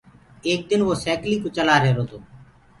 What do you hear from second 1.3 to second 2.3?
ڪوُ چلآ رهيرو تو۔